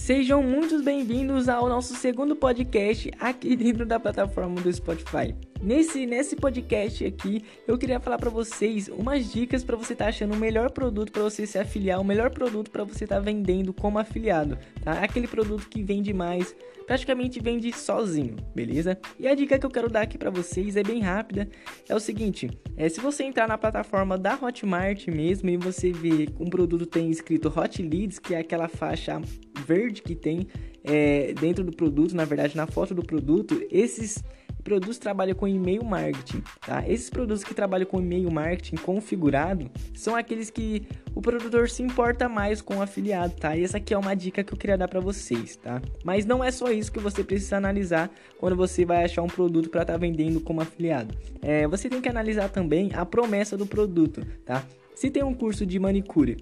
Sejam 0.00 0.42
muito 0.42 0.82
bem-vindos 0.82 1.46
ao 1.46 1.68
nosso 1.68 1.94
segundo 1.94 2.34
podcast 2.34 3.10
aqui 3.20 3.54
dentro 3.54 3.84
da 3.84 4.00
plataforma 4.00 4.58
do 4.58 4.72
Spotify. 4.72 5.36
Nesse, 5.62 6.06
nesse 6.06 6.34
podcast 6.36 7.04
aqui, 7.04 7.44
eu 7.68 7.76
queria 7.76 8.00
falar 8.00 8.16
para 8.16 8.30
vocês 8.30 8.88
umas 8.88 9.30
dicas 9.30 9.62
para 9.62 9.76
você 9.76 9.92
estar 9.92 10.06
tá 10.06 10.08
achando 10.08 10.32
o 10.32 10.38
melhor 10.38 10.70
produto 10.70 11.12
para 11.12 11.22
você 11.22 11.46
se 11.46 11.58
afiliar, 11.58 12.00
o 12.00 12.04
melhor 12.04 12.30
produto 12.30 12.70
para 12.70 12.82
você 12.82 13.04
estar 13.04 13.16
tá 13.16 13.20
vendendo 13.20 13.74
como 13.74 13.98
afiliado, 13.98 14.58
tá? 14.82 14.92
Aquele 14.92 15.28
produto 15.28 15.68
que 15.68 15.82
vende 15.82 16.14
mais, 16.14 16.56
praticamente 16.86 17.38
vende 17.38 17.70
sozinho, 17.70 18.36
beleza? 18.54 18.98
E 19.18 19.28
a 19.28 19.34
dica 19.34 19.58
que 19.58 19.66
eu 19.66 19.70
quero 19.70 19.90
dar 19.90 20.00
aqui 20.00 20.16
para 20.16 20.30
vocês 20.30 20.76
é 20.76 20.82
bem 20.82 21.02
rápida, 21.02 21.46
é 21.86 21.94
o 21.94 22.00
seguinte, 22.00 22.50
é 22.74 22.88
se 22.88 23.00
você 23.00 23.22
entrar 23.22 23.46
na 23.46 23.58
plataforma 23.58 24.16
da 24.16 24.38
Hotmart 24.40 25.08
mesmo 25.08 25.50
e 25.50 25.58
você 25.58 25.92
ver 25.92 26.30
um 26.40 26.48
produto 26.48 26.86
tem 26.86 27.10
escrito 27.10 27.52
Hot 27.54 27.82
Leads, 27.82 28.18
que 28.18 28.34
é 28.34 28.38
aquela 28.38 28.66
faixa 28.66 29.20
verde 29.60 30.02
que 30.02 30.14
tem 30.14 30.46
é, 30.84 31.32
dentro 31.34 31.64
do 31.64 31.72
produto, 31.72 32.14
na 32.14 32.24
verdade 32.24 32.56
na 32.56 32.66
foto 32.66 32.94
do 32.94 33.02
produto, 33.02 33.62
esses 33.70 34.22
produtos 34.60 34.98
trabalham 34.98 35.34
com 35.34 35.48
e-mail 35.48 35.84
marketing, 35.84 36.42
tá? 36.64 36.84
Esses 36.86 37.10
produtos 37.10 37.42
que 37.42 37.54
trabalham 37.54 37.86
com 37.86 38.00
e-mail 38.00 38.30
marketing 38.30 38.76
configurado 38.76 39.70
são 39.94 40.14
aqueles 40.14 40.50
que 40.50 40.86
o 41.14 41.20
produtor 41.20 41.68
se 41.68 41.82
importa 41.82 42.28
mais 42.28 42.60
com 42.62 42.76
o 42.76 42.82
afiliado, 42.82 43.34
tá? 43.36 43.56
E 43.56 43.64
essa 43.64 43.78
aqui 43.78 43.94
é 43.94 43.98
uma 43.98 44.14
dica 44.14 44.44
que 44.44 44.52
eu 44.52 44.58
queria 44.58 44.78
dar 44.78 44.88
para 44.88 45.00
vocês, 45.00 45.56
tá? 45.56 45.80
Mas 46.04 46.24
não 46.24 46.42
é 46.44 46.50
só 46.50 46.70
isso 46.70 46.92
que 46.92 47.00
você 47.00 47.24
precisa 47.24 47.56
analisar 47.56 48.10
quando 48.38 48.56
você 48.56 48.84
vai 48.84 49.04
achar 49.04 49.22
um 49.22 49.28
produto 49.28 49.68
para 49.70 49.82
estar 49.82 49.94
tá 49.94 49.98
vendendo 49.98 50.40
como 50.40 50.60
afiliado. 50.60 51.16
É, 51.42 51.66
você 51.66 51.88
tem 51.88 52.00
que 52.00 52.08
analisar 52.08 52.48
também 52.48 52.90
a 52.94 53.04
promessa 53.04 53.56
do 53.56 53.66
produto, 53.66 54.24
tá? 54.44 54.64
Se 54.94 55.10
tem 55.10 55.24
um 55.24 55.34
curso 55.34 55.64
de 55.64 55.78
manicure 55.78 56.36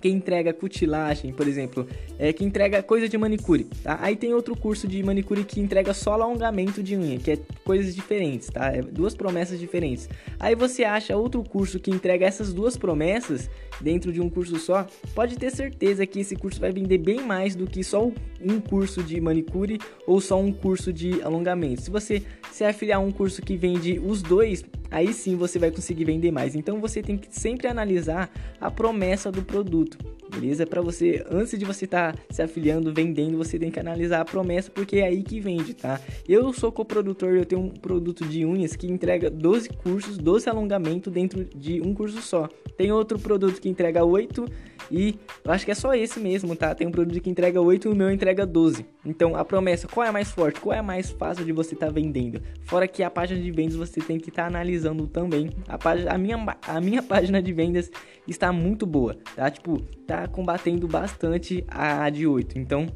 que 0.00 0.08
entrega 0.08 0.52
cutilagem, 0.52 1.32
por 1.32 1.46
exemplo, 1.46 1.86
é 2.18 2.32
que 2.32 2.44
entrega 2.44 2.82
coisa 2.82 3.08
de 3.08 3.16
manicure, 3.16 3.64
tá? 3.82 3.98
Aí 4.00 4.16
tem 4.16 4.34
outro 4.34 4.56
curso 4.56 4.88
de 4.88 5.02
manicure 5.02 5.44
que 5.44 5.60
entrega 5.60 5.92
só 5.94 6.14
alongamento 6.14 6.82
de 6.82 6.96
unha, 6.96 7.18
que 7.18 7.32
é 7.32 7.38
coisas 7.64 7.94
diferentes, 7.94 8.48
tá? 8.48 8.72
É 8.72 8.82
duas 8.82 9.14
promessas 9.14 9.58
diferentes. 9.58 10.08
Aí 10.38 10.54
você 10.54 10.84
acha 10.84 11.16
outro 11.16 11.42
curso 11.42 11.78
que 11.78 11.90
entrega 11.90 12.26
essas 12.26 12.52
duas 12.52 12.76
promessas 12.76 13.50
dentro 13.80 14.12
de 14.12 14.20
um 14.20 14.28
curso 14.28 14.58
só, 14.58 14.86
pode 15.14 15.36
ter 15.36 15.50
certeza 15.50 16.06
que 16.06 16.20
esse 16.20 16.36
curso 16.36 16.60
vai 16.60 16.72
vender 16.72 16.98
bem 16.98 17.20
mais 17.20 17.54
do 17.54 17.66
que 17.66 17.82
só 17.82 18.10
um 18.40 18.60
curso 18.60 19.02
de 19.02 19.20
manicure 19.20 19.78
ou 20.06 20.20
só 20.20 20.40
um 20.40 20.52
curso 20.52 20.92
de 20.92 21.22
alongamento. 21.22 21.82
Se 21.82 21.90
você 21.90 22.22
se 22.50 22.64
afiliar 22.64 22.98
a 22.98 23.02
um 23.02 23.10
curso 23.10 23.42
que 23.42 23.56
vende 23.56 23.98
os 23.98 24.22
dois, 24.22 24.64
aí 24.92 25.12
sim 25.12 25.34
você 25.34 25.58
vai 25.58 25.70
conseguir 25.70 26.04
vender 26.04 26.30
mais. 26.30 26.54
Então 26.54 26.80
você 26.80 27.02
tem 27.02 27.16
que 27.16 27.28
sempre 27.30 27.66
analisar 27.66 28.30
a 28.60 28.70
promessa 28.70 29.32
do 29.32 29.42
produto, 29.42 29.98
beleza? 30.30 30.66
Para 30.66 30.80
você, 30.80 31.24
antes 31.30 31.58
de 31.58 31.64
você 31.64 31.86
estar 31.86 32.14
tá 32.14 32.22
se 32.30 32.42
afiliando, 32.42 32.92
vendendo, 32.92 33.36
você 33.38 33.58
tem 33.58 33.70
que 33.70 33.80
analisar 33.80 34.20
a 34.20 34.24
promessa 34.24 34.70
porque 34.70 34.98
é 34.98 35.06
aí 35.06 35.22
que 35.22 35.40
vende, 35.40 35.74
tá? 35.74 36.00
Eu 36.28 36.52
sou 36.52 36.70
coprodutor, 36.70 37.30
eu 37.30 37.46
tenho 37.46 37.62
um 37.62 37.70
produto 37.70 38.24
de 38.24 38.44
unhas 38.44 38.76
que 38.76 38.86
entrega 38.86 39.30
12 39.30 39.70
cursos, 39.70 40.18
12 40.18 40.48
alongamento 40.48 41.10
dentro 41.10 41.44
de 41.44 41.80
um 41.80 41.94
curso 41.94 42.20
só. 42.20 42.48
Tem 42.76 42.92
outro 42.92 43.18
produto 43.18 43.60
que 43.60 43.68
entrega 43.68 44.04
8 44.04 44.44
e 44.92 45.18
eu 45.42 45.50
acho 45.50 45.64
que 45.64 45.70
é 45.70 45.74
só 45.74 45.94
esse 45.94 46.20
mesmo, 46.20 46.54
tá? 46.54 46.74
Tem 46.74 46.86
um 46.86 46.90
produto 46.90 47.18
que 47.18 47.30
entrega 47.30 47.58
8 47.58 47.88
e 47.88 47.90
o 47.90 47.96
meu 47.96 48.12
entrega 48.12 48.44
12. 48.44 48.84
Então 49.06 49.34
a 49.34 49.42
promessa, 49.42 49.88
qual 49.88 50.06
é 50.06 50.10
mais 50.10 50.30
forte? 50.30 50.60
Qual 50.60 50.76
é 50.76 50.82
mais 50.82 51.10
fácil 51.10 51.46
de 51.46 51.52
você 51.52 51.72
estar 51.72 51.86
tá 51.86 51.92
vendendo? 51.92 52.42
Fora 52.64 52.86
que 52.86 53.02
a 53.02 53.08
página 53.08 53.40
de 53.40 53.50
vendas 53.50 53.74
você 53.74 54.02
tem 54.02 54.18
que 54.18 54.28
estar 54.28 54.42
tá 54.42 54.48
analisando 54.48 55.06
também. 55.06 55.48
A, 55.66 55.78
página, 55.78 56.12
a, 56.12 56.18
minha, 56.18 56.36
a 56.68 56.78
minha 56.78 57.00
página 57.02 57.40
de 57.40 57.52
vendas 57.54 57.90
está 58.28 58.52
muito 58.52 58.84
boa, 58.84 59.16
tá? 59.34 59.50
Tipo, 59.50 59.80
tá 60.06 60.28
combatendo 60.28 60.86
bastante 60.86 61.64
a 61.68 62.10
de 62.10 62.26
8. 62.26 62.58
Então 62.58 62.86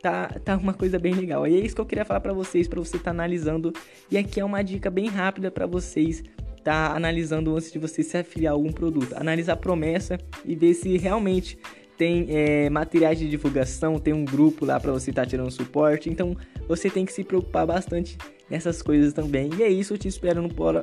tá, 0.00 0.28
tá 0.42 0.56
uma 0.56 0.72
coisa 0.72 0.98
bem 0.98 1.12
legal. 1.12 1.46
E 1.46 1.54
é 1.54 1.60
isso 1.60 1.74
que 1.74 1.80
eu 1.82 1.86
queria 1.86 2.06
falar 2.06 2.20
para 2.20 2.32
vocês, 2.32 2.66
para 2.66 2.80
você 2.80 2.96
estar 2.96 3.04
tá 3.04 3.10
analisando. 3.10 3.74
E 4.10 4.16
aqui 4.16 4.40
é 4.40 4.44
uma 4.44 4.62
dica 4.62 4.88
bem 4.88 5.08
rápida 5.08 5.50
para 5.50 5.66
vocês 5.66 6.22
tá 6.62 6.94
analisando 6.94 7.54
antes 7.54 7.72
de 7.72 7.78
você 7.78 8.02
se 8.02 8.16
afiliar 8.16 8.52
a 8.52 8.54
algum 8.54 8.72
produto. 8.72 9.14
Analisa 9.14 9.52
a 9.52 9.56
promessa 9.56 10.18
e 10.44 10.54
ver 10.54 10.74
se 10.74 10.96
realmente 10.96 11.58
tem 11.96 12.26
é, 12.30 12.70
materiais 12.70 13.18
de 13.18 13.28
divulgação, 13.28 13.98
tem 13.98 14.12
um 14.12 14.24
grupo 14.24 14.64
lá 14.64 14.80
para 14.80 14.92
você 14.92 15.10
estar 15.10 15.22
tá 15.22 15.28
tirando 15.28 15.50
suporte. 15.50 16.08
Então 16.08 16.36
você 16.68 16.90
tem 16.90 17.04
que 17.04 17.12
se 17.12 17.24
preocupar 17.24 17.66
bastante 17.66 18.16
nessas 18.48 18.82
coisas 18.82 19.12
também. 19.12 19.50
E 19.58 19.62
é 19.62 19.68
isso, 19.68 19.94
eu 19.94 19.98
te 19.98 20.08
espero 20.08 20.42
no 20.42 20.48
Pora. 20.48 20.80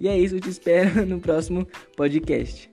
E 0.00 0.08
é 0.08 0.18
isso, 0.18 0.36
eu 0.36 0.40
te 0.40 0.48
espero 0.48 1.04
no 1.06 1.20
próximo 1.20 1.66
podcast. 1.96 2.70